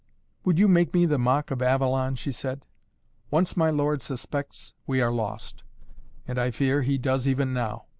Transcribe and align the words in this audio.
"Would 0.45 0.57
you 0.57 0.67
make 0.67 0.95
me 0.95 1.05
the 1.05 1.19
mock 1.19 1.51
of 1.51 1.61
Avalon?" 1.61 2.15
she 2.15 2.31
said. 2.31 2.65
"Once 3.29 3.55
my 3.55 3.69
lord 3.69 4.01
suspects 4.01 4.73
we 4.87 4.99
are 4.99 5.11
lost. 5.11 5.63
And, 6.27 6.39
I 6.39 6.49
fear, 6.49 6.81
he 6.81 6.97
does 6.97 7.27
even 7.27 7.53
now. 7.53 7.85